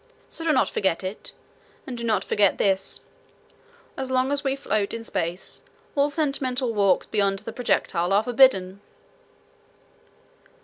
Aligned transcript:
So 0.27 0.43
do 0.43 0.51
not 0.51 0.75
regret 0.75 1.03
it, 1.03 1.31
and 1.85 1.95
do 1.95 2.03
not 2.03 2.23
forget 2.23 2.57
this—as 2.57 4.09
long 4.09 4.31
as 4.31 4.43
we 4.43 4.55
float 4.55 4.95
in 4.95 5.03
space, 5.03 5.61
all 5.95 6.09
sentimental 6.09 6.73
walks 6.73 7.05
beyond 7.05 7.37
the 7.37 7.53
projectile 7.53 8.11
are 8.11 8.23
forbidden." 8.23 8.81